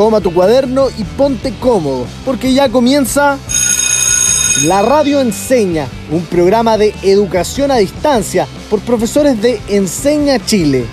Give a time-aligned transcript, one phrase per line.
[0.00, 3.36] toma tu cuaderno y ponte cómodo, porque ya comienza
[4.64, 10.86] La Radio Enseña, un programa de educación a distancia por profesores de Enseña Chile.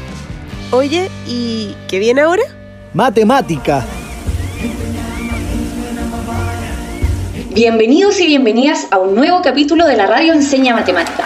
[0.71, 2.43] Oye, ¿y qué viene ahora?
[2.93, 3.85] Matemática.
[7.55, 11.24] Bienvenidos y bienvenidas a un nuevo capítulo de la Radio Enseña Matemática.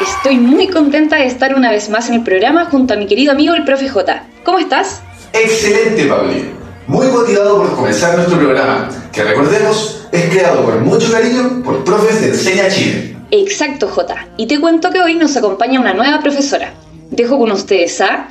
[0.00, 3.32] Estoy muy contenta de estar una vez más en el programa junto a mi querido
[3.32, 4.26] amigo el profe J.
[4.44, 5.02] ¿Cómo estás?
[5.32, 6.50] Excelente, Pauli.
[6.86, 12.20] Muy motivado por comenzar nuestro programa, que recordemos es creado con mucho cariño por profes
[12.20, 13.16] de Enseña Chile.
[13.30, 14.28] Exacto, J.
[14.36, 16.74] Y te cuento que hoy nos acompaña una nueva profesora.
[17.10, 18.28] Dejo con ustedes a...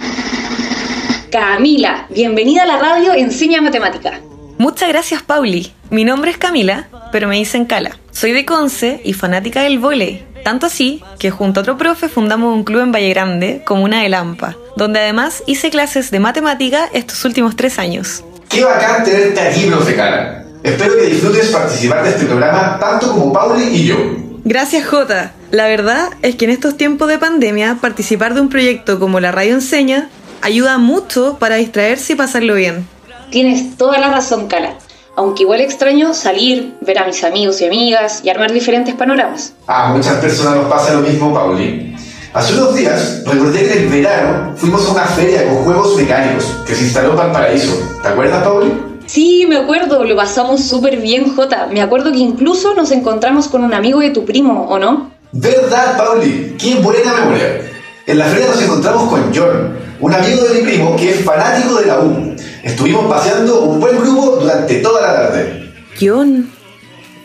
[1.31, 4.19] Camila, bienvenida a la radio Enseña Matemática.
[4.57, 5.71] Muchas gracias, Pauli.
[5.89, 7.97] Mi nombre es Camila, pero me dicen Cala.
[8.11, 10.23] Soy de Conce y fanática del vóley.
[10.43, 14.09] Tanto así que junto a otro profe fundamos un club en Valle Grande, Comuna de
[14.09, 18.23] Lampa, donde además hice clases de matemática estos últimos tres años.
[18.49, 20.45] Qué bacán tenerte aquí, profe Cara.
[20.63, 23.95] Espero que disfrutes participar de este programa tanto como Pauli y yo.
[24.43, 25.33] Gracias, Jota.
[25.51, 29.31] La verdad es que en estos tiempos de pandemia, participar de un proyecto como la
[29.31, 30.09] Radio Enseña
[30.41, 32.87] ayuda mucho para distraerse y pasarlo bien.
[33.29, 34.73] Tienes toda la razón, Cala.
[35.15, 39.53] Aunque igual extraño salir, ver a mis amigos y amigas y armar diferentes panoramas.
[39.67, 41.95] A muchas personas nos pasa lo mismo, Pauli.
[42.33, 46.45] Hace unos días recordé que en el verano fuimos a una feria con juegos mecánicos
[46.65, 47.77] que se instaló en Valparaíso.
[48.01, 48.71] ¿Te acuerdas, Pauli?
[49.05, 51.67] Sí, me acuerdo, lo pasamos súper bien, Jota.
[51.69, 55.11] Me acuerdo que incluso nos encontramos con un amigo de tu primo, ¿o no?
[55.33, 56.55] ¿Verdad, Pauli?
[56.57, 57.69] ¡Qué buena memoria!
[58.07, 61.75] En la feria nos encontramos con John, un amigo de mi primo que es fanático
[61.75, 62.35] de la U.
[62.63, 65.71] Estuvimos paseando un buen grupo durante toda la tarde.
[65.99, 66.51] John,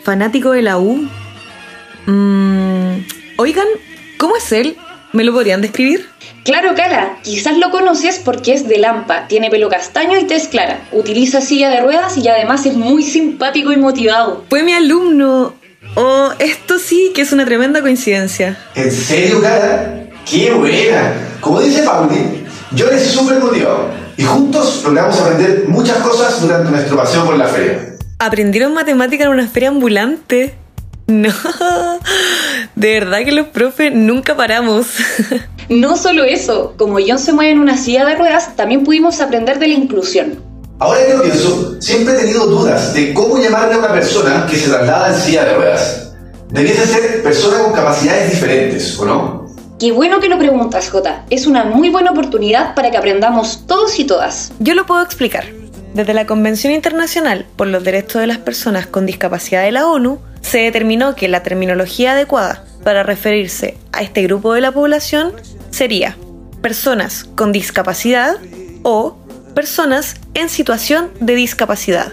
[0.03, 1.07] fanático de la U.
[2.07, 3.05] Mm,
[3.37, 3.67] oigan,
[4.17, 4.77] ¿cómo es él?
[5.13, 6.09] ¿Me lo podrían describir?
[6.43, 10.87] Claro, Cala, quizás lo conoces porque es de Lampa, tiene pelo castaño y tez clara,
[10.91, 14.43] utiliza silla de ruedas y además es muy simpático y motivado.
[14.49, 15.53] Fue mi alumno.
[15.95, 18.57] Oh, esto sí que es una tremenda coincidencia.
[18.75, 20.07] ¿En serio, cara?
[20.29, 21.13] ¡Qué buena!
[21.41, 26.97] Como dice Pauli, yo es súper motivado y juntos logramos aprender muchas cosas durante nuestro
[26.97, 27.95] paseo por la feria.
[28.19, 30.55] ¿Aprendieron matemática en una feria ambulante?
[31.07, 31.31] No,
[32.75, 34.87] de verdad que los profes nunca paramos.
[35.69, 39.59] No solo eso, como John se mueve en una silla de ruedas, también pudimos aprender
[39.59, 40.41] de la inclusión.
[40.79, 44.55] Ahora que lo pienso, siempre he tenido dudas de cómo llamarle a una persona que
[44.55, 46.13] se traslada en silla de ruedas.
[46.51, 49.36] Debiese ser persona con capacidades diferentes, ¿o no?
[49.79, 51.23] Qué bueno que lo preguntas, Jota.
[51.29, 54.51] Es una muy buena oportunidad para que aprendamos todos y todas.
[54.57, 55.45] Yo lo puedo explicar.
[55.93, 60.19] Desde la Convención Internacional por los Derechos de las Personas con Discapacidad de la ONU,
[60.41, 65.33] se determinó que la terminología adecuada para referirse a este grupo de la población
[65.69, 66.17] sería
[66.63, 68.37] personas con discapacidad
[68.81, 69.17] o
[69.53, 72.11] personas en situación de discapacidad.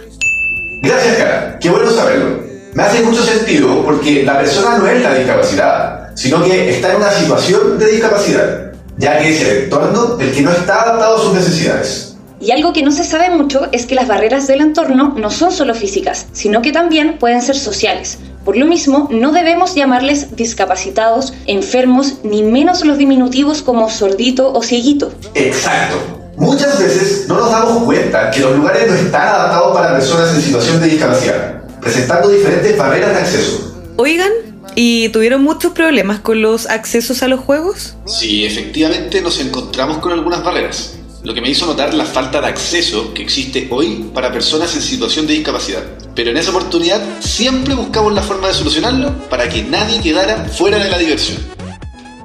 [0.82, 1.58] Gracias, cara.
[1.60, 2.42] Qué bueno saberlo.
[2.75, 6.97] Me hace mucho sentido porque la persona no es la discapacidad, sino que está en
[6.97, 11.20] una situación de discapacidad, ya que es el entorno el que no está adaptado a
[11.20, 12.16] sus necesidades.
[12.41, 15.50] Y algo que no se sabe mucho es que las barreras del entorno no son
[15.50, 18.19] solo físicas, sino que también pueden ser sociales.
[18.44, 24.62] Por lo mismo, no debemos llamarles discapacitados, enfermos, ni menos los diminutivos como sordito o
[24.62, 25.10] cieguito.
[25.34, 25.96] Exacto.
[26.36, 30.42] Muchas veces no nos damos cuenta que los lugares no están adaptados para personas en
[30.42, 33.75] situación de discapacidad, presentando diferentes barreras de acceso.
[33.96, 34.31] Oigan,
[34.75, 37.95] ¿y tuvieron muchos problemas con los accesos a los juegos?
[38.07, 42.49] Sí, efectivamente nos encontramos con algunas barreras, lo que me hizo notar la falta de
[42.49, 45.83] acceso que existe hoy para personas en situación de discapacidad.
[46.15, 50.79] Pero en esa oportunidad siempre buscamos la forma de solucionarlo para que nadie quedara fuera
[50.79, 51.39] de la diversión.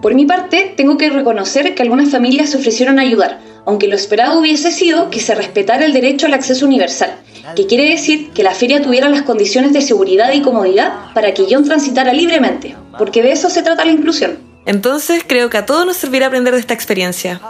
[0.01, 3.95] Por mi parte, tengo que reconocer que algunas familias se ofrecieron a ayudar, aunque lo
[3.95, 7.17] esperado hubiese sido que se respetara el derecho al acceso universal,
[7.55, 11.45] que quiere decir que la feria tuviera las condiciones de seguridad y comodidad para que
[11.49, 14.37] John transitara libremente, porque de eso se trata la inclusión.
[14.65, 17.41] Entonces creo que a todos nos servirá aprender de esta experiencia.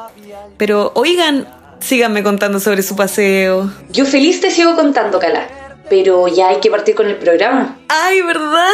[0.58, 1.48] Pero oigan,
[1.80, 3.72] síganme contando sobre su paseo.
[3.92, 5.48] Yo feliz te sigo contando, Cala,
[5.90, 7.78] pero ya hay que partir con el programa.
[7.88, 8.68] Ay, ¿verdad?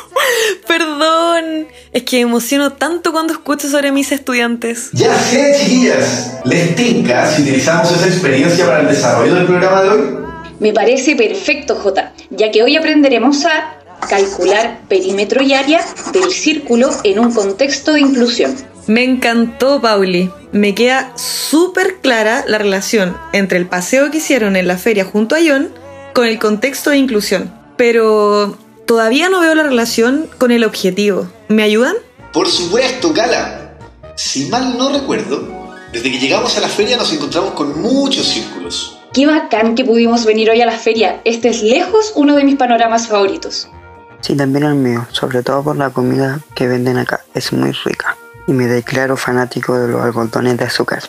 [0.66, 1.68] Perdón.
[1.92, 4.90] Es que me emociono tanto cuando escucho sobre mis estudiantes.
[4.92, 6.40] Ya sé, chiquillas.
[6.44, 10.27] ¿Les tinca si utilizamos esa experiencia para el desarrollo del programa de hoy?
[10.60, 13.78] Me parece perfecto, J, ya que hoy aprenderemos a
[14.08, 18.54] calcular perímetro y área del círculo en un contexto de inclusión.
[18.86, 20.30] Me encantó, Pauli.
[20.50, 25.34] Me queda súper clara la relación entre el paseo que hicieron en la feria junto
[25.34, 25.70] a John
[26.14, 27.52] con el contexto de inclusión.
[27.76, 28.56] Pero
[28.86, 31.28] todavía no veo la relación con el objetivo.
[31.48, 31.94] ¿Me ayudan?
[32.32, 33.76] Por supuesto, Gala.
[34.16, 38.97] Si mal no recuerdo, desde que llegamos a la feria nos encontramos con muchos círculos.
[39.12, 41.20] Qué bacán que pudimos venir hoy a la feria.
[41.24, 43.70] Este es lejos uno de mis panoramas favoritos.
[44.20, 47.24] Sí, también el mío, sobre todo por la comida que venden acá.
[47.34, 48.16] Es muy rica.
[48.46, 51.02] Y me declaro fanático de los algodones de azúcar.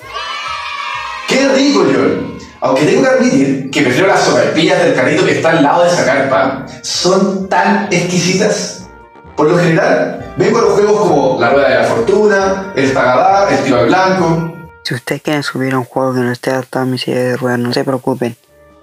[1.27, 2.37] ¡Qué rico, John!
[2.61, 5.89] Aunque tengo que admitir que prefiero las sopaipillas del carrito que está al lado de
[5.89, 6.65] esa carpa.
[6.81, 8.87] Son tan exquisitas.
[9.35, 13.49] Por lo general, vengo a los juegos como la rueda de la fortuna, el tagadá,
[13.49, 14.58] el tiro al blanco.
[14.89, 17.37] Si ustedes quieren subir a un juego que no esté adaptado a mi silla de
[17.37, 18.35] ruedas, no se preocupen.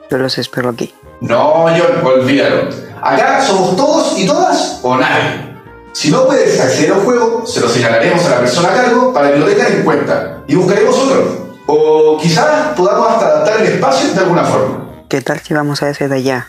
[0.08, 0.94] Yo los espero aquí.
[1.20, 2.68] No, John, olvídalo.
[3.02, 5.52] Acá somos todos y todas o nadie.
[5.94, 9.32] Si no puedes acceder al juego, se lo señalaremos a la persona a cargo para
[9.32, 11.48] que lo tengan en cuenta y buscaremos otro.
[11.66, 14.86] O quizás podamos hasta adaptar el espacio de alguna forma.
[15.08, 16.46] ¿Qué tal si vamos a ese de allá?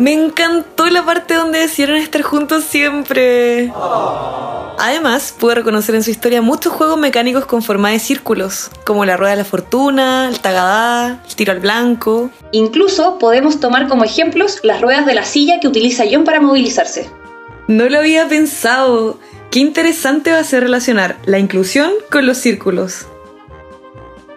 [0.00, 3.72] Me encantó la parte donde decidieron estar juntos siempre.
[4.80, 9.16] Además, pude reconocer en su historia muchos juegos mecánicos con forma de círculos, como la
[9.16, 12.30] rueda de la fortuna, el tagadá, el tiro al blanco.
[12.52, 17.10] Incluso podemos tomar como ejemplos las ruedas de la silla que utiliza John para movilizarse.
[17.66, 19.18] No lo había pensado.
[19.50, 23.06] Qué interesante va a ser relacionar la inclusión con los círculos.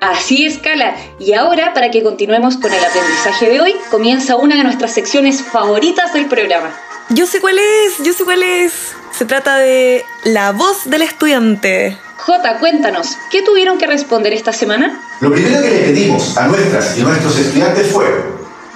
[0.01, 0.95] Así es, Cala.
[1.19, 5.43] Y ahora, para que continuemos con el aprendizaje de hoy, comienza una de nuestras secciones
[5.43, 6.73] favoritas del programa.
[7.13, 8.93] Yo sé cuál es, yo sé cuál es.
[9.11, 11.97] Se trata de la voz del estudiante.
[12.15, 14.97] Jota, cuéntanos, ¿qué tuvieron que responder esta semana?
[15.19, 18.05] Lo primero que le pedimos a nuestras y nuestros estudiantes fue,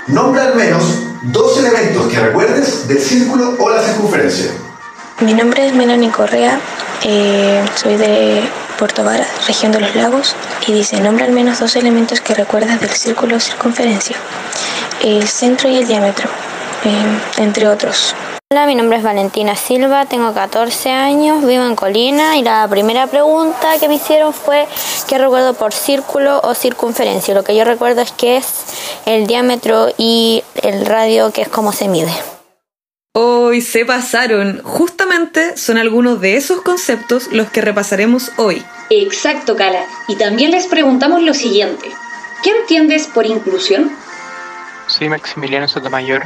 [0.07, 0.83] nombra al menos
[1.21, 4.51] dos elementos que recuerdes del círculo o la circunferencia.
[5.21, 6.59] Mi nombre es Melanie Correa,
[7.03, 8.41] eh, soy de
[8.77, 10.35] Puerto Vara, región de los lagos,
[10.67, 14.17] y dice, nombra al menos dos elementos que recuerdas del círculo o circunferencia,
[15.01, 16.27] el centro y el diámetro,
[16.83, 18.13] eh, entre otros.
[18.53, 23.07] Hola, mi nombre es Valentina Silva, tengo 14 años, vivo en Colina y la primera
[23.07, 24.67] pregunta que me hicieron fue
[25.09, 27.33] qué recuerdo por círculo o circunferencia.
[27.33, 28.45] Lo que yo recuerdo es que es
[29.07, 32.13] el diámetro y el radio, que es como se mide.
[33.13, 34.61] Hoy se pasaron.
[34.61, 38.63] Justamente son algunos de esos conceptos los que repasaremos hoy.
[38.91, 39.87] Exacto, Cala.
[40.07, 41.89] Y también les preguntamos lo siguiente.
[42.43, 43.91] ¿Qué entiendes por inclusión?
[44.85, 46.21] Soy Maximiliano Sotomayor,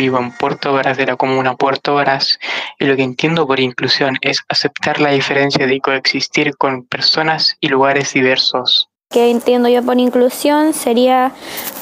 [0.00, 2.38] vivo en Puerto Varas de la comuna Puerto Varas
[2.78, 7.68] y lo que entiendo por inclusión es aceptar la diferencia de coexistir con personas y
[7.68, 8.88] lugares diversos.
[9.10, 10.72] ¿Qué entiendo yo por inclusión?
[10.72, 11.32] Sería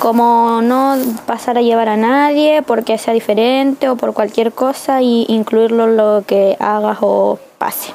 [0.00, 5.26] como no pasar a llevar a nadie porque sea diferente o por cualquier cosa y
[5.28, 7.94] incluirlo en lo que hagas o pase.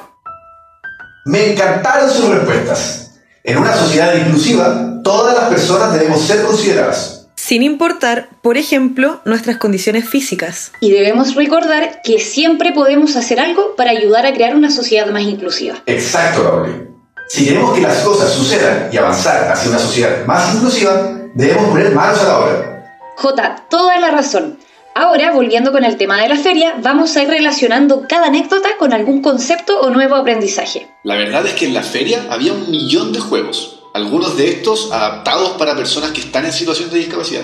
[1.26, 3.20] Me encantaron sus respuestas.
[3.44, 7.23] En una sociedad inclusiva, todas las personas debemos ser consideradas.
[7.54, 10.72] Sin importar, por ejemplo, nuestras condiciones físicas.
[10.80, 15.22] Y debemos recordar que siempre podemos hacer algo para ayudar a crear una sociedad más
[15.22, 15.76] inclusiva.
[15.86, 16.90] Exacto, Raúl.
[17.30, 21.94] Si queremos que las cosas sucedan y avanzar hacia una sociedad más inclusiva, debemos poner
[21.94, 22.86] manos a la obra.
[23.18, 24.58] J, toda la razón.
[24.96, 28.94] Ahora, volviendo con el tema de la feria, vamos a ir relacionando cada anécdota con
[28.94, 30.88] algún concepto o nuevo aprendizaje.
[31.04, 34.92] La verdad es que en la feria había un millón de juegos, algunos de estos
[34.92, 37.44] adaptados para personas que están en situación de discapacidad.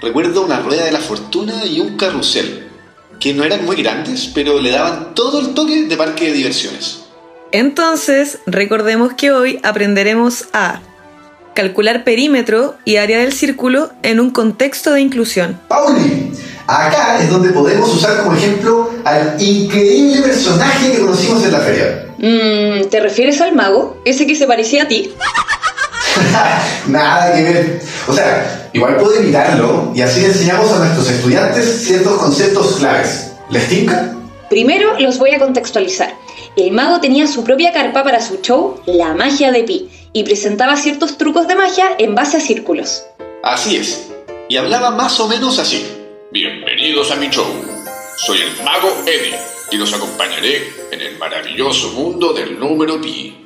[0.00, 2.68] Recuerdo una rueda de la fortuna y un carrusel,
[3.18, 7.04] que no eran muy grandes, pero le daban todo el toque de parque de diversiones.
[7.52, 10.80] Entonces, recordemos que hoy aprenderemos a
[11.54, 15.60] calcular perímetro y área del círculo en un contexto de inclusión.
[15.68, 16.32] Pauli,
[16.66, 22.06] acá es donde podemos usar como ejemplo al increíble personaje que conocimos en la feria.
[22.18, 24.00] Mm, ¿Te refieres al mago?
[24.04, 25.12] ¿Ese que se parecía a ti?
[26.86, 27.82] Nada que ver.
[28.06, 33.32] O sea, igual puedo imitarlo y así enseñamos a nuestros estudiantes ciertos conceptos claves.
[33.50, 34.14] ¿Les tinca?
[34.48, 36.14] Primero los voy a contextualizar.
[36.56, 40.76] El mago tenía su propia carpa para su show La magia de Pi y presentaba
[40.76, 43.04] ciertos trucos de magia en base a círculos.
[43.42, 44.10] Así es.
[44.48, 45.86] Y hablaba más o menos así.
[46.30, 47.46] Bienvenidos a mi show.
[48.16, 49.38] Soy el mago Eddie
[49.70, 53.41] y los acompañaré en el maravilloso mundo del número pi.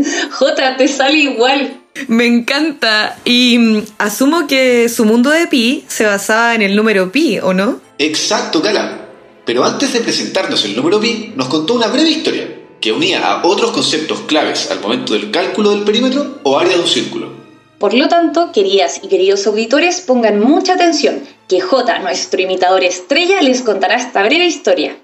[0.30, 1.80] Jota, te sale igual.
[2.08, 3.18] Me encanta.
[3.24, 7.52] Y mm, asumo que su mundo de pi se basaba en el número pi, ¿o
[7.52, 7.80] no?
[7.98, 8.98] Exacto, Cala.
[9.44, 12.48] Pero antes de presentarnos el número pi, nos contó una breve historia
[12.80, 16.82] que unía a otros conceptos claves al momento del cálculo del perímetro o área de
[16.82, 17.30] un círculo.
[17.78, 23.40] Por lo tanto, queridas y queridos auditores, pongan mucha atención, que J, nuestro imitador estrella,
[23.40, 24.96] les contará esta breve historia.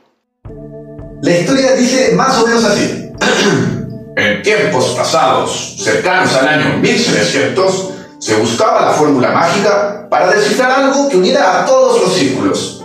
[1.22, 3.10] La historia dice más o menos así.
[4.18, 11.08] en tiempos pasados, cercanos al año 1700, se buscaba la fórmula mágica para descifrar algo
[11.08, 12.84] que uniera a todos los círculos.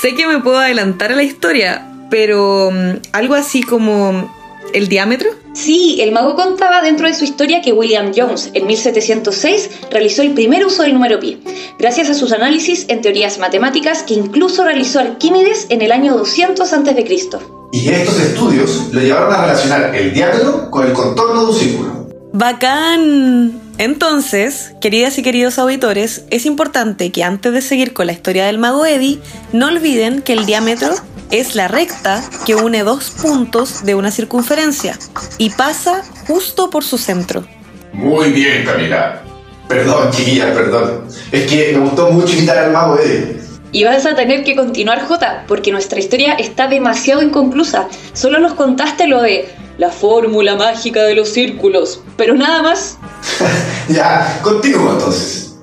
[0.00, 4.30] Sé que me puedo adelantar a la historia, pero mm, algo así como
[4.72, 5.30] el diámetro?
[5.54, 10.34] Sí, el mago contaba dentro de su historia que William Jones en 1706 realizó el
[10.34, 11.42] primer uso del número pi,
[11.78, 16.72] gracias a sus análisis en teorías matemáticas que incluso realizó Arquímedes en el año 200
[16.72, 17.63] a.C.
[17.74, 22.08] Y estos estudios lo llevaron a relacionar el diámetro con el contorno de un círculo.
[22.32, 23.60] ¡Bacán!
[23.78, 28.58] Entonces, queridas y queridos auditores, es importante que antes de seguir con la historia del
[28.58, 29.18] mago Eddie,
[29.52, 30.94] no olviden que el diámetro
[31.32, 34.96] es la recta que une dos puntos de una circunferencia
[35.38, 37.44] y pasa justo por su centro.
[37.92, 39.20] Muy bien, Camila.
[39.66, 41.08] Perdón, chiquillas, perdón.
[41.32, 43.43] Es que me gustó mucho imitar al mago Eddie.
[43.74, 47.88] Y vas a tener que continuar, Jota, porque nuestra historia está demasiado inconclusa.
[48.12, 52.98] Solo nos contaste lo de la fórmula mágica de los círculos, pero nada más.
[53.88, 55.56] ya, continúo entonces.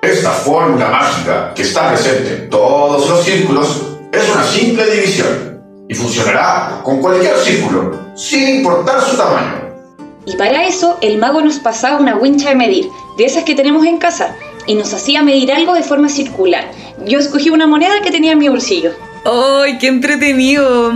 [0.00, 5.94] Esta fórmula mágica que está presente en todos los círculos es una simple división y
[5.94, 9.62] funcionará con cualquier círculo, sin importar su tamaño.
[10.24, 12.88] Y para eso el mago nos pasaba una wincha de medir,
[13.18, 14.34] de esas que tenemos en casa,
[14.66, 16.70] y nos hacía medir algo de forma circular.
[17.06, 18.92] Yo escogí una moneda que tenía en mi bolsillo.
[19.24, 20.92] ¡Ay, qué entretenido!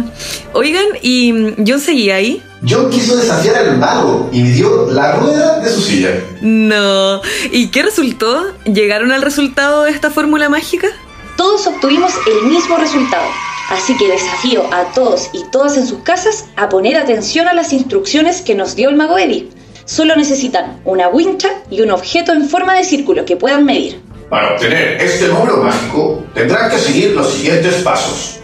[0.53, 2.43] Oigan, ¿y John seguía ahí?
[2.69, 6.11] John quiso desafiar al mago y midió la rueda de su silla.
[6.41, 7.21] No.
[7.53, 8.45] ¿Y qué resultó?
[8.65, 10.89] ¿Llegaron al resultado de esta fórmula mágica?
[11.37, 13.27] todos obtuvimos el mismo resultado.
[13.69, 17.73] Así que desafío a todos y todas en sus casas a poner atención a las
[17.73, 19.49] instrucciones que nos dio el mago Eddie.
[19.87, 24.03] Solo necesitan una wincha y un objeto en forma de círculo que puedan medir.
[24.29, 28.41] Para obtener este número mágico, tendrán que seguir los siguientes pasos.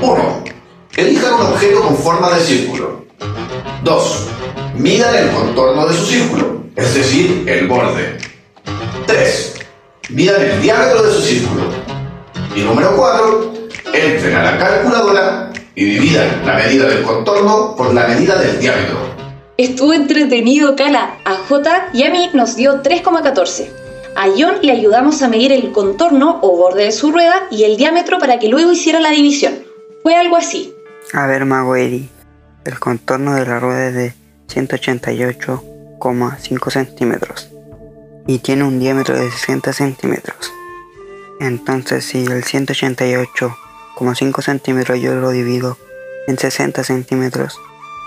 [0.00, 0.44] 1.
[0.96, 3.04] Elijan un objeto con forma de círculo.
[3.82, 4.26] 2.
[4.76, 8.16] Midan el contorno de su círculo, es decir, el borde.
[9.06, 9.54] 3.
[10.10, 11.62] Midan el diámetro de su círculo.
[12.54, 13.52] Y número 4,
[13.94, 19.17] entren a la calculadora y dividan la medida del contorno por la medida del diámetro.
[19.58, 21.18] Estuvo entretenido, Cala.
[21.24, 23.68] A J y a mí nos dio 3,14.
[24.14, 27.76] A John le ayudamos a medir el contorno o borde de su rueda y el
[27.76, 29.54] diámetro para que luego hiciera la división.
[30.04, 30.72] Fue algo así.
[31.12, 32.08] A ver, Mago Eddie,
[32.66, 34.14] el contorno de la rueda es de
[34.46, 37.50] 188,5 centímetros
[38.28, 40.52] y tiene un diámetro de 60 centímetros.
[41.40, 45.76] Entonces si el 188,5 centímetros yo lo divido
[46.28, 47.58] en 60 centímetros,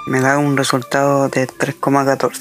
[0.05, 2.31] me da un resultado de 3,14.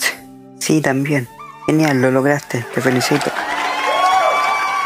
[0.58, 1.28] Sí, también.
[1.66, 2.64] Genial, lo lograste.
[2.74, 3.30] Te felicito.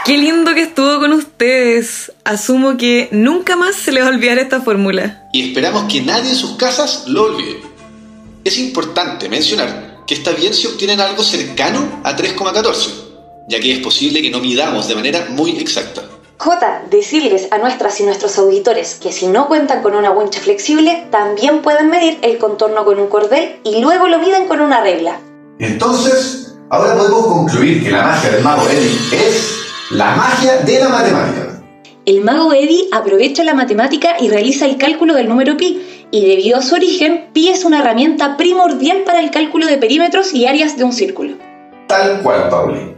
[0.04, 2.12] Qué lindo que estuvo con ustedes.
[2.24, 5.28] Asumo que nunca más se les va a olvidar esta fórmula.
[5.32, 7.62] Y esperamos que nadie en sus casas lo olvide.
[8.44, 13.04] Es importante mencionar que está bien si obtienen algo cercano a 3,14
[13.46, 16.02] ya que es posible que no midamos de manera muy exacta.
[16.36, 21.06] J, decirles a nuestras y nuestros auditores que si no cuentan con una wincha flexible,
[21.10, 25.20] también pueden medir el contorno con un cordel y luego lo miden con una regla.
[25.58, 29.58] Entonces, ahora podemos concluir que la magia del mago Eddie es
[29.90, 31.62] la magia de la matemática.
[32.04, 36.58] El mago Eddie aprovecha la matemática y realiza el cálculo del número pi, y debido
[36.58, 40.76] a su origen, pi es una herramienta primordial para el cálculo de perímetros y áreas
[40.76, 41.36] de un círculo.
[41.86, 42.94] Tal cual, Pauli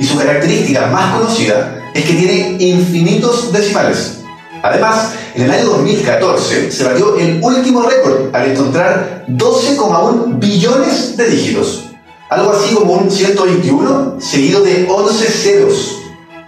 [0.00, 4.22] y su característica más conocida es que tiene infinitos decimales.
[4.62, 11.28] Además, en el año 2014 se batió el último récord al encontrar 12,1 billones de
[11.28, 11.84] dígitos,
[12.30, 15.96] algo así como un 121 seguido de 11 ceros.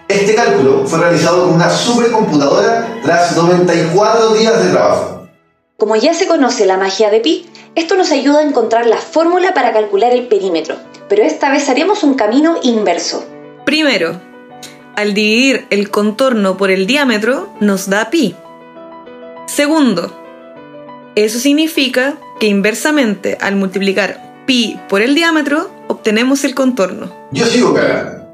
[0.09, 5.29] Este cálculo fue realizado con una supercomputadora tras 94 días de trabajo.
[5.79, 9.55] Como ya se conoce la magia de pi, esto nos ayuda a encontrar la fórmula
[9.55, 10.77] para calcular el perímetro,
[11.09, 13.32] pero esta vez haremos un camino inverso.
[13.65, 14.21] Primero,
[14.97, 18.35] al dividir el contorno por el diámetro nos da pi.
[19.47, 20.13] Segundo,
[21.15, 27.13] eso significa que inversamente al multiplicar pi por el diámetro obtenemos el contorno.
[27.33, 28.27] Yo sigo cagando.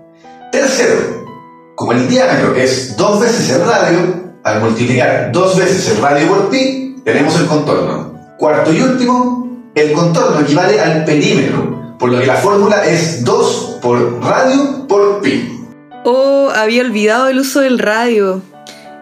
[0.51, 1.27] Tercero,
[1.75, 6.51] como el diámetro es dos veces el radio, al multiplicar dos veces el radio por
[6.51, 8.15] pi, tenemos el contorno.
[8.39, 13.79] Cuarto y último, el contorno equivale al perímetro, por lo que la fórmula es 2
[13.83, 15.59] por radio por pi.
[16.05, 18.41] Oh, había olvidado el uso del radio.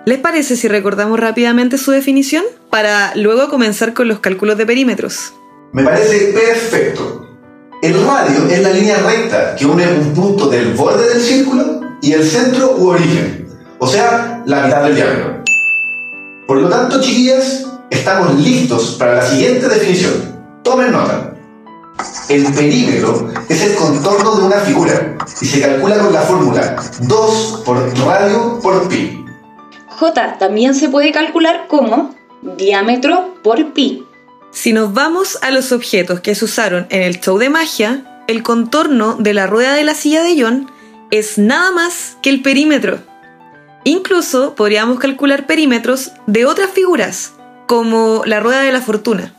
[0.06, 5.32] ¿Les parece si recordamos rápidamente su definición para luego comenzar con los cálculos de perímetros?
[5.72, 7.26] Me parece perfecto.
[7.82, 12.12] El radio es la línea recta que une un punto del borde del círculo y
[12.12, 13.46] el centro u origen,
[13.78, 15.44] o sea, la mitad del diámetro.
[16.46, 20.14] Por lo tanto, chiquillas, estamos listos para la siguiente definición.
[20.62, 21.35] Tomen nota.
[22.28, 27.62] El perímetro es el contorno de una figura y se calcula con la fórmula 2
[27.64, 29.24] por radio por pi.
[29.88, 34.04] J también se puede calcular como diámetro por pi.
[34.50, 38.42] Si nos vamos a los objetos que se usaron en el show de magia, el
[38.42, 40.70] contorno de la rueda de la silla de John
[41.10, 42.98] es nada más que el perímetro.
[43.84, 47.34] Incluso podríamos calcular perímetros de otras figuras,
[47.66, 49.35] como la rueda de la fortuna.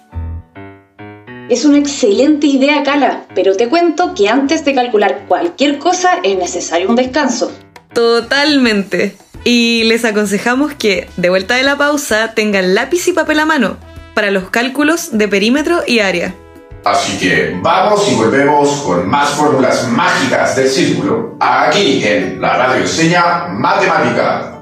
[1.49, 6.37] Es una excelente idea, Cala, pero te cuento que antes de calcular cualquier cosa es
[6.37, 7.51] necesario un descanso.
[7.93, 9.15] Totalmente.
[9.45, 13.77] Y les aconsejamos que, de vuelta de la pausa, tengan lápiz y papel a mano
[14.13, 16.35] para los cálculos de perímetro y área.
[16.83, 22.81] Así que vamos y volvemos con más fórmulas mágicas del círculo, aquí en la radio
[22.81, 24.56] enseña matemática.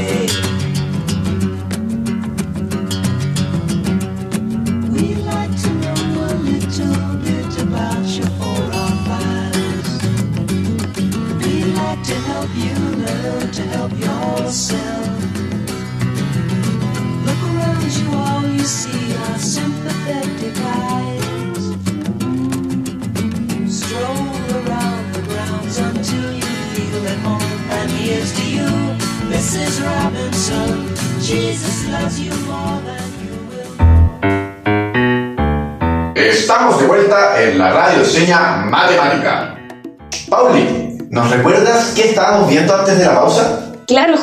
[0.00, 0.49] Hey.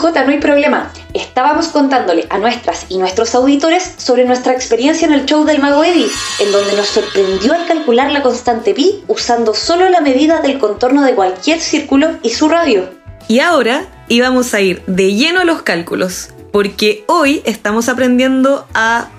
[0.07, 0.91] No hay problema.
[1.13, 5.83] Estábamos contándole a nuestras y nuestros auditores sobre nuestra experiencia en el show del Mago
[5.83, 6.07] Eddie,
[6.39, 11.03] en donde nos sorprendió al calcular la constante pi usando solo la medida del contorno
[11.03, 12.89] de cualquier círculo y su radio.
[13.27, 19.09] Y ahora íbamos a ir de lleno a los cálculos, porque hoy estamos aprendiendo a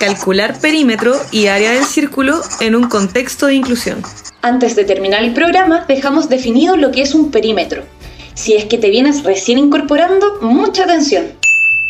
[0.00, 4.02] calcular perímetro y área del círculo en un contexto de inclusión.
[4.42, 7.84] Antes de terminar el programa, dejamos definido lo que es un perímetro.
[8.34, 11.26] Si es que te vienes recién incorporando, mucha atención.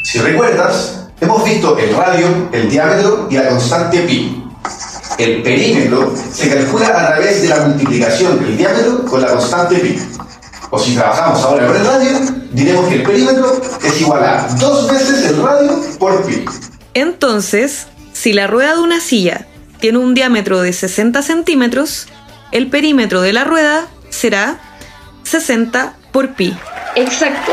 [0.03, 4.45] Si recuerdas, hemos visto el radio, el diámetro y la constante pi.
[5.19, 9.99] El perímetro se calcula a través de la multiplicación del diámetro con la constante pi.
[10.71, 12.11] O si trabajamos ahora con el radio,
[12.53, 16.45] diremos que el perímetro es igual a dos veces el radio por pi.
[16.95, 19.47] Entonces, si la rueda de una silla
[19.81, 22.07] tiene un diámetro de 60 centímetros,
[22.51, 24.59] el perímetro de la rueda será
[25.25, 26.55] 60 por pi.
[26.95, 27.53] Exacto.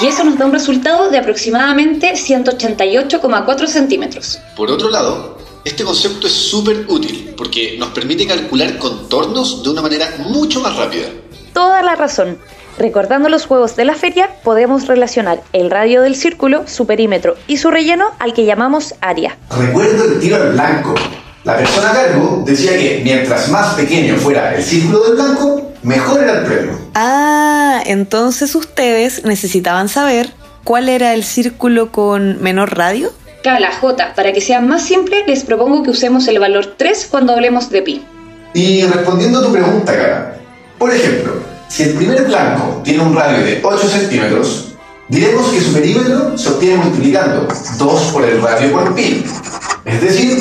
[0.00, 4.38] Y eso nos da un resultado de aproximadamente 188,4 centímetros.
[4.56, 9.82] Por otro lado, este concepto es súper útil porque nos permite calcular contornos de una
[9.82, 11.08] manera mucho más rápida.
[11.52, 12.38] Toda la razón.
[12.78, 17.56] Recordando los juegos de la feria, podemos relacionar el radio del círculo, su perímetro y
[17.56, 19.36] su relleno al que llamamos área.
[19.58, 20.94] Recuerdo el tiro al blanco.
[21.42, 26.22] La persona a cargo decía que mientras más pequeño fuera el círculo del blanco, mejor
[26.22, 26.78] era el premio.
[26.94, 30.32] Ah, entonces ustedes necesitaban saber
[30.64, 33.10] cuál era el círculo con menor radio.
[33.42, 37.32] Cala, J, para que sea más simple, les propongo que usemos el valor 3 cuando
[37.32, 38.04] hablemos de pi.
[38.54, 40.38] Y respondiendo a tu pregunta, Cara,
[40.76, 41.34] por ejemplo,
[41.68, 44.74] si el primer blanco tiene un radio de 8 centímetros,
[45.08, 49.24] diremos que su perímetro se obtiene multiplicando 2 por el radio por pi.
[49.84, 50.38] Es decir,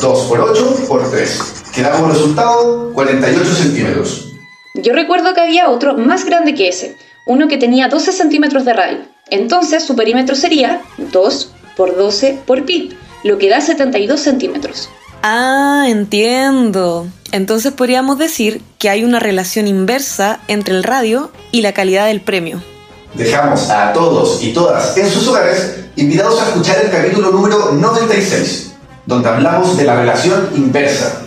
[0.00, 1.40] 2 por 8 por 3,
[1.74, 4.29] que da como resultado 48 centímetros.
[4.74, 8.72] Yo recuerdo que había otro más grande que ese, uno que tenía 12 centímetros de
[8.72, 8.98] radio.
[9.28, 14.88] Entonces su perímetro sería 2 por 12 por pi, lo que da 72 centímetros.
[15.22, 17.08] Ah, entiendo.
[17.32, 22.20] Entonces podríamos decir que hay una relación inversa entre el radio y la calidad del
[22.20, 22.62] premio.
[23.14, 28.72] Dejamos a todos y todas en sus hogares invitados a escuchar el capítulo número 96,
[29.04, 31.22] donde hablamos de la relación inversa.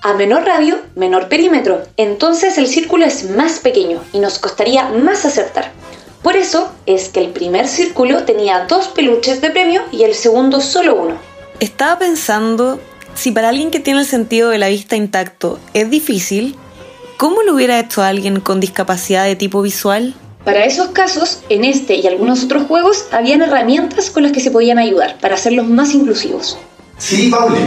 [0.01, 1.81] A menor radio, menor perímetro.
[1.97, 5.71] Entonces el círculo es más pequeño y nos costaría más acertar.
[6.21, 10.61] Por eso es que el primer círculo tenía dos peluches de premio y el segundo
[10.61, 11.15] solo uno.
[11.59, 12.79] Estaba pensando
[13.15, 16.55] si para alguien que tiene el sentido de la vista intacto es difícil,
[17.17, 20.13] ¿cómo lo hubiera hecho alguien con discapacidad de tipo visual?
[20.49, 24.49] Para esos casos, en este y algunos otros juegos, habían herramientas con las que se
[24.49, 26.57] podían ayudar para hacerlos más inclusivos.
[26.97, 27.59] Sí, Pauli.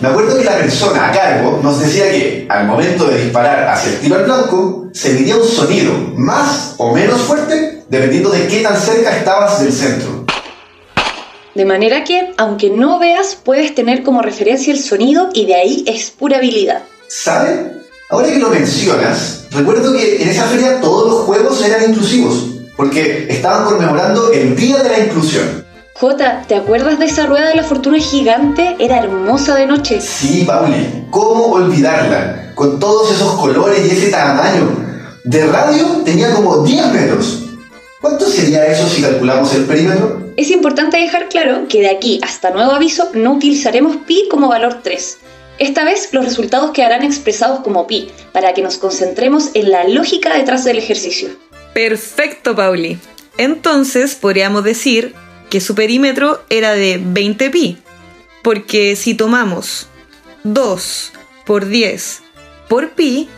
[0.00, 3.92] Me acuerdo que la persona a cargo nos decía que al momento de disparar hacia
[3.92, 8.60] el tiro al blanco, se emitía un sonido más o menos fuerte dependiendo de qué
[8.60, 10.26] tan cerca estabas del centro.
[11.54, 15.84] De manera que, aunque no veas, puedes tener como referencia el sonido y de ahí
[15.86, 16.82] es pura habilidad.
[17.08, 17.79] ¿Saben?
[18.10, 22.44] Ahora que lo mencionas, recuerdo que en esa feria todos los juegos eran inclusivos,
[22.76, 25.64] porque estaban conmemorando el Día de la Inclusión.
[25.94, 28.74] Jota, ¿te acuerdas de esa rueda de la fortuna gigante?
[28.80, 30.00] Era hermosa de noche.
[30.00, 32.50] Sí, Pauli, ¿cómo olvidarla?
[32.56, 34.70] Con todos esos colores y ese tamaño.
[35.22, 37.44] De radio tenía como 10 metros.
[38.00, 40.32] ¿Cuánto sería eso si calculamos el perímetro?
[40.36, 44.80] Es importante dejar claro que de aquí hasta nuevo aviso no utilizaremos pi como valor
[44.82, 45.18] 3.
[45.60, 50.34] Esta vez los resultados quedarán expresados como pi, para que nos concentremos en la lógica
[50.34, 51.28] detrás del ejercicio.
[51.74, 52.98] Perfecto, Pauli.
[53.36, 55.14] Entonces podríamos decir
[55.50, 57.76] que su perímetro era de 20 pi,
[58.42, 59.86] porque si tomamos
[60.44, 61.12] 2
[61.44, 62.22] por 10
[62.66, 63.28] por pi,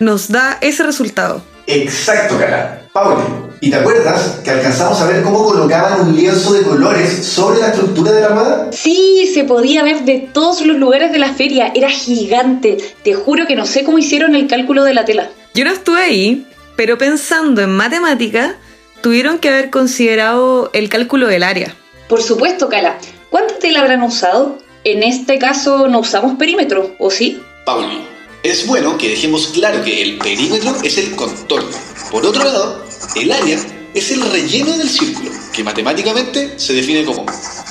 [0.00, 1.42] nos da ese resultado.
[1.68, 2.88] Exacto, cara.
[2.92, 3.22] Pauli,
[3.60, 7.68] ¿y te acuerdas que alcanzamos a ver cómo colocaban un lienzo de colores sobre la
[7.68, 8.70] estructura de la rueda?
[8.72, 12.78] Sí, se podía ver de todos los lugares de la feria, era gigante.
[13.02, 15.30] Te juro que no sé cómo hicieron el cálculo de la tela.
[15.54, 18.56] Yo no estuve ahí, pero pensando en matemática,
[19.00, 21.74] tuvieron que haber considerado el cálculo del área.
[22.08, 22.98] Por supuesto, Cala.
[23.30, 24.58] ¿Cuánta tela habrán usado?
[24.84, 27.42] En este caso no usamos perímetro, ¿o sí?
[27.66, 28.00] Pauli,
[28.42, 31.76] es bueno que dejemos claro que el perímetro es el contorno.
[32.10, 33.58] Por otro lado, el área
[33.94, 37.26] es el relleno del círculo, que matemáticamente se define como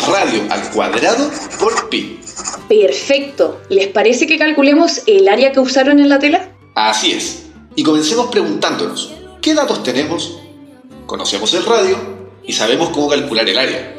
[0.08, 2.20] radio al cuadrado por pi.
[2.68, 3.62] Perfecto.
[3.70, 6.52] ¿Les parece que calculemos el área que usaron en la tela?
[6.76, 7.44] Así es.
[7.76, 10.40] Y comencemos preguntándonos, ¿qué datos tenemos?
[11.06, 11.98] Conocemos el radio
[12.44, 13.96] y sabemos cómo calcular el área.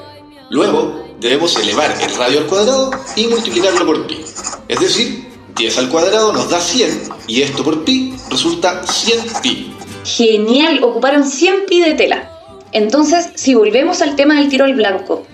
[0.50, 4.20] Luego, debemos elevar el radio al cuadrado y multiplicarlo por pi.
[4.68, 9.74] Es decir, 10 al cuadrado nos da 100 y esto por pi resulta 100 pi.
[10.08, 12.30] Genial, ocuparon 100 pi de tela.
[12.72, 15.26] Entonces, si volvemos al tema del tiro al blanco,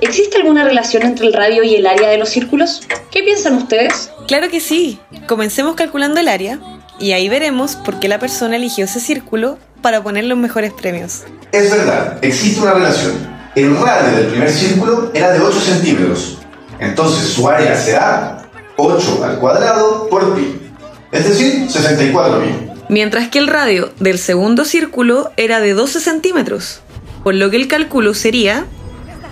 [0.00, 2.80] ¿existe alguna relación entre el radio y el área de los círculos?
[3.10, 4.10] ¿Qué piensan ustedes?
[4.26, 4.98] Claro que sí.
[5.26, 6.58] Comencemos calculando el área
[6.98, 11.24] y ahí veremos por qué la persona eligió ese círculo para poner los mejores premios.
[11.52, 13.12] Es verdad, existe una relación.
[13.54, 16.38] El radio del primer círculo era de 8 centímetros.
[16.80, 20.58] Entonces su área será 8 al cuadrado por pi.
[21.10, 22.71] Es decir, 64 pi.
[22.92, 26.82] Mientras que el radio del segundo círculo era de 12 centímetros,
[27.24, 28.66] por lo que el cálculo sería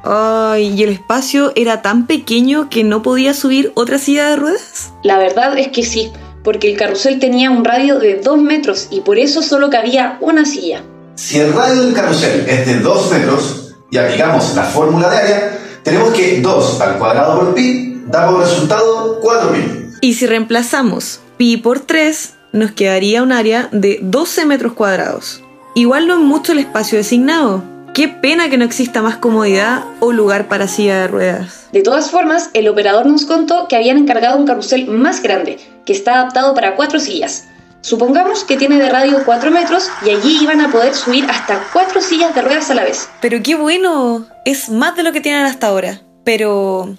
[0.03, 4.93] Ay, ¿y el espacio era tan pequeño que no podía subir otra silla de ruedas?
[5.03, 6.11] La verdad es que sí,
[6.43, 10.45] porque el carrusel tenía un radio de 2 metros y por eso solo cabía una
[10.45, 10.81] silla.
[11.15, 15.59] Si el radio del carrusel es de 2 metros y aplicamos la fórmula de área,
[15.83, 19.87] tenemos que 2 al cuadrado por pi da resultado 4 pi.
[20.01, 25.43] Y si reemplazamos pi por 3, nos quedaría un área de 12 metros cuadrados.
[25.75, 27.63] Igual no es mucho el espacio designado.
[27.93, 31.67] Qué pena que no exista más comodidad o lugar para silla de ruedas.
[31.71, 35.93] De todas formas, el operador nos contó que habían encargado un carrusel más grande, que
[35.93, 37.45] está adaptado para cuatro sillas.
[37.81, 42.01] Supongamos que tiene de radio 4 metros y allí iban a poder subir hasta 4
[42.01, 43.07] sillas de ruedas a la vez.
[43.21, 46.01] Pero qué bueno, es más de lo que tienen hasta ahora.
[46.23, 46.95] Pero,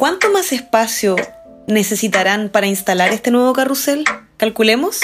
[0.00, 1.14] ¿cuánto más espacio
[1.66, 4.04] necesitarán para instalar este nuevo carrusel?
[4.38, 4.98] Calculemos.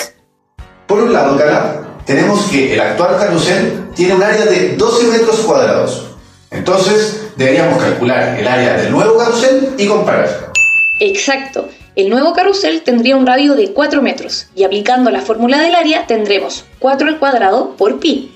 [0.87, 5.41] Por un lado, Cala, tenemos que el actual carrusel tiene un área de 12 metros
[5.41, 6.17] cuadrados.
[6.51, 10.53] Entonces, deberíamos calcular el área del nuevo carrusel y comparar.
[11.01, 11.69] Exacto.
[11.95, 16.07] El nuevo carrusel tendría un radio de 4 metros y aplicando la fórmula del área
[16.07, 18.33] tendremos 4 al cuadrado por pi.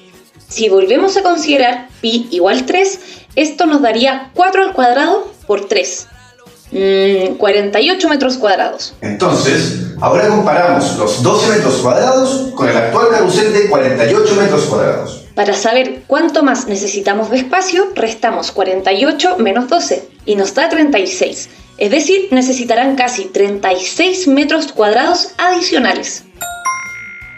[0.46, 3.00] Si volvemos a considerar pi igual 3,
[3.34, 6.08] esto nos daría 4 al cuadrado por 3.
[6.72, 8.94] Mm, 48 metros cuadrados.
[9.00, 15.24] Entonces, ahora comparamos los 12 metros cuadrados con el actual carrusel de 48 metros cuadrados.
[15.34, 21.48] Para saber cuánto más necesitamos de espacio, restamos 48 menos 12 y nos da 36.
[21.78, 26.24] Es decir, necesitarán casi 36 metros cuadrados adicionales.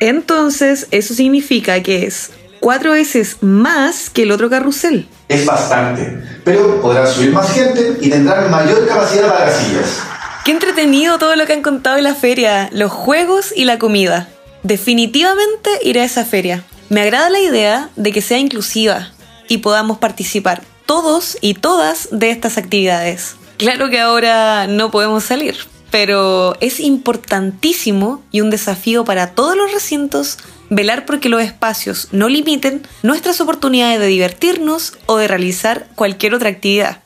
[0.00, 5.06] Entonces, eso significa que es cuatro veces más que el otro carrusel.
[5.32, 10.02] Es bastante, pero podrán subir más gente y tendrán mayor capacidad para las sillas.
[10.44, 14.28] Qué entretenido todo lo que han contado en la feria, los juegos y la comida.
[14.62, 16.64] Definitivamente iré a esa feria.
[16.88, 19.12] Me agrada la idea de que sea inclusiva
[19.48, 23.36] y podamos participar todos y todas de estas actividades.
[23.56, 25.56] Claro que ahora no podemos salir,
[25.90, 30.38] pero es importantísimo y un desafío para todos los recintos
[30.74, 36.48] velar porque los espacios no limiten nuestras oportunidades de divertirnos o de realizar cualquier otra
[36.48, 37.02] actividad.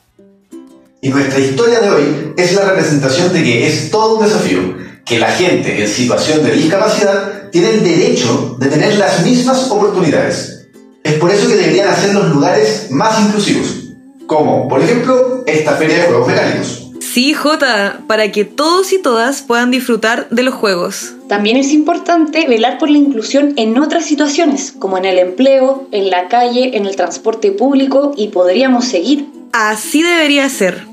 [1.01, 4.75] Y nuestra historia de hoy es la representación de que es todo un desafío,
[5.05, 10.67] que la gente en situación de discapacidad tiene el derecho de tener las mismas oportunidades.
[11.03, 13.93] Es por eso que deberían hacer los lugares más inclusivos,
[14.25, 16.86] como por ejemplo esta feria de juegos mecánicos.
[17.17, 21.15] Sí, Jota, para que todos y todas puedan disfrutar de los juegos.
[21.27, 26.11] También es importante velar por la inclusión en otras situaciones, como en el empleo, en
[26.11, 29.25] la calle, en el transporte público y podríamos seguir.
[29.51, 30.85] Así debería ser.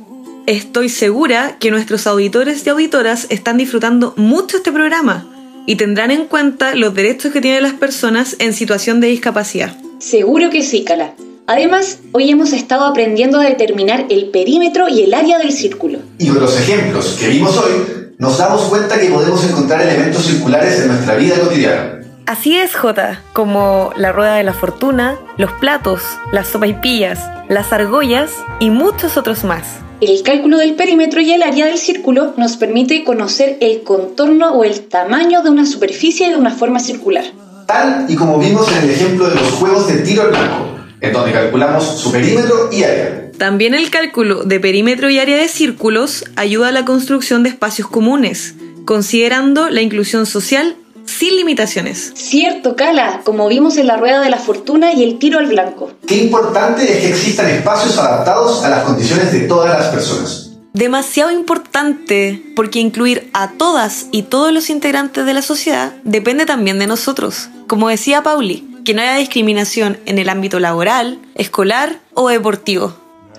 [0.47, 5.27] Estoy segura que nuestros auditores y auditoras están disfrutando mucho este programa
[5.67, 9.77] y tendrán en cuenta los derechos que tienen las personas en situación de discapacidad.
[9.99, 11.13] Seguro que sí, Cala.
[11.47, 15.99] Además, hoy hemos estado aprendiendo a determinar el perímetro y el área del círculo.
[16.19, 17.73] Y con los ejemplos que vimos hoy,
[18.17, 22.01] nos damos cuenta que podemos encontrar elementos circulares en nuestra vida cotidiana.
[22.25, 26.01] Así es, Jota, como la rueda de la fortuna, los platos,
[26.33, 29.67] las sopaipillas, las argollas y muchos otros más.
[30.01, 34.65] El cálculo del perímetro y el área del círculo nos permite conocer el contorno o
[34.65, 37.25] el tamaño de una superficie de una forma circular.
[37.67, 40.74] Tal y como vimos en el ejemplo de los juegos de tiro al blanco,
[41.05, 43.31] en donde calculamos su perímetro y área.
[43.39, 47.89] También el cálculo de perímetro y área de círculos ayuda a la construcción de espacios
[47.89, 52.13] comunes, considerando la inclusión social sin limitaciones.
[52.15, 55.91] Cierto, Cala, como vimos en la rueda de la fortuna y el tiro al blanco.
[56.07, 60.51] Qué importante es que existan espacios adaptados a las condiciones de todas las personas.
[60.73, 66.81] Demasiado importante, porque incluir a todas y todos los integrantes de la sociedad depende también
[66.81, 67.49] de nosotros.
[67.69, 72.95] Como decía Pauli, que no haya discriminación en el ámbito laboral, escolar o deportivo.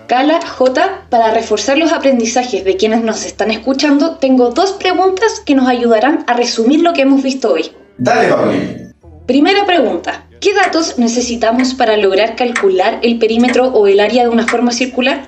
[0.08, 5.56] Cala, J, para reforzar los aprendizajes de quienes nos están escuchando, tengo dos preguntas que
[5.56, 7.72] nos ayudarán a resumir lo que hemos visto hoy.
[7.98, 8.78] Dale, Pauli.
[9.26, 10.28] Primera pregunta.
[10.42, 15.28] ¿Qué datos necesitamos para lograr calcular el perímetro o el área de una forma circular?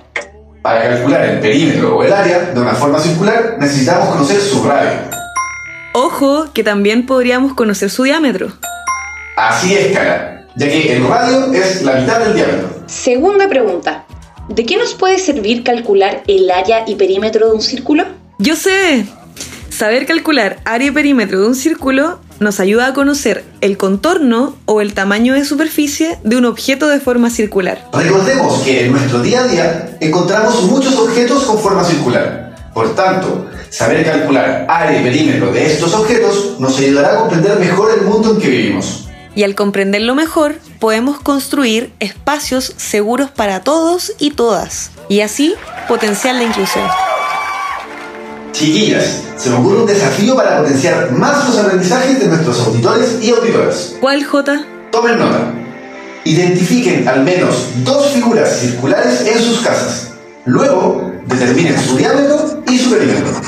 [0.61, 4.99] Para calcular el perímetro o el área de una forma circular, necesitamos conocer su radio.
[5.93, 8.51] Ojo, que también podríamos conocer su diámetro.
[9.37, 12.69] Así es, cara, ya que el radio es la mitad del diámetro.
[12.87, 14.03] Segunda pregunta.
[14.49, 18.05] ¿De qué nos puede servir calcular el área y perímetro de un círculo?
[18.39, 19.05] Yo sé.
[19.69, 24.81] Saber calcular área y perímetro de un círculo nos ayuda a conocer el contorno o
[24.81, 27.87] el tamaño de superficie de un objeto de forma circular.
[27.93, 32.55] Recordemos que en nuestro día a día encontramos muchos objetos con forma circular.
[32.73, 37.91] Por tanto, saber calcular área y perímetro de estos objetos nos ayudará a comprender mejor
[37.99, 39.06] el mundo en que vivimos.
[39.37, 45.53] Y al comprenderlo mejor, podemos construir espacios seguros para todos y todas, y así
[45.87, 46.83] potenciar la inclusión.
[48.51, 53.29] Chiquillas, se me ocurre un desafío para potenciar más los aprendizajes de nuestros auditores y
[53.29, 53.93] auditoras.
[54.01, 54.65] ¿Cuál, J?
[54.91, 55.53] Tomen nota.
[56.23, 60.13] Identifiquen al menos dos figuras circulares en sus casas.
[60.45, 63.39] Luego, determinen su diámetro y su perímetro.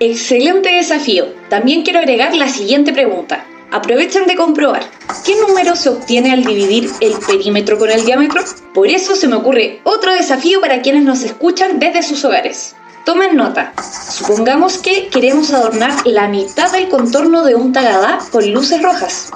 [0.00, 1.24] Excelente desafío.
[1.48, 3.46] También quiero agregar la siguiente pregunta.
[3.72, 4.82] Aprovechen de comprobar.
[5.24, 8.42] ¿Qué número se obtiene al dividir el perímetro con el diámetro?
[8.74, 12.74] Por eso se me ocurre otro desafío para quienes nos escuchan desde sus hogares.
[13.04, 13.72] Tomen nota.
[14.10, 19.30] Supongamos que queremos adornar la mitad del contorno de un tagadá con luces rojas.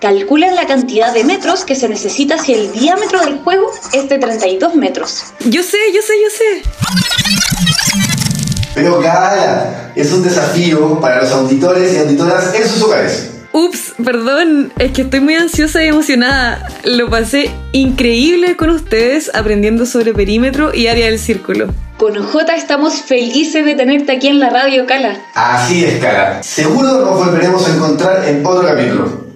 [0.00, 4.18] Calculen la cantidad de metros que se necesita si el diámetro del juego es de
[4.18, 5.22] 32 metros.
[5.44, 6.62] Yo sé, yo sé, yo sé.
[8.74, 13.37] Pero cara, es un desafío para los auditores y auditoras en sus hogares.
[13.58, 16.64] Ups, perdón, es que estoy muy ansiosa y emocionada.
[16.84, 21.66] Lo pasé increíble con ustedes aprendiendo sobre perímetro y área del círculo.
[21.96, 25.16] Con J estamos felices de tenerte aquí en la radio, Cala.
[25.34, 26.40] Así es, Cala.
[26.44, 29.26] Seguro nos volveremos a encontrar en otro capítulo.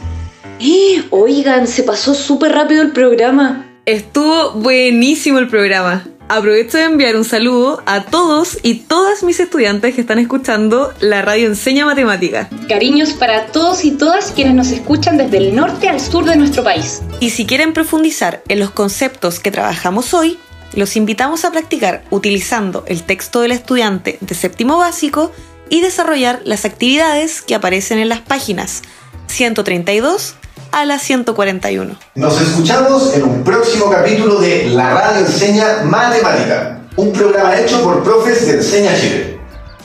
[0.60, 3.66] Eh, oigan, se pasó súper rápido el programa.
[3.86, 6.04] Estuvo buenísimo el programa.
[6.34, 11.20] Aprovecho de enviar un saludo a todos y todas mis estudiantes que están escuchando la
[11.20, 12.48] radio Enseña Matemática.
[12.70, 16.64] Cariños para todos y todas quienes nos escuchan desde el norte al sur de nuestro
[16.64, 17.02] país.
[17.20, 20.38] Y si quieren profundizar en los conceptos que trabajamos hoy,
[20.72, 25.32] los invitamos a practicar utilizando el texto del estudiante de séptimo básico
[25.68, 28.80] y desarrollar las actividades que aparecen en las páginas
[29.26, 30.36] 132
[30.72, 31.94] a la 141.
[32.14, 38.02] Nos escuchamos en un próximo capítulo de La Radio Enseña Matemática, un programa hecho por
[38.02, 39.38] profes de Enseña Chile.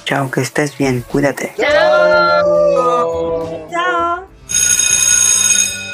[0.05, 1.53] Chao, que estés bien, cuídate.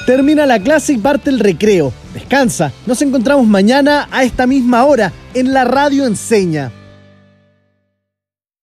[0.05, 1.91] Termina la clase y parte el recreo.
[2.13, 2.71] Descansa.
[2.85, 6.71] Nos encontramos mañana a esta misma hora en la Radio Enseña.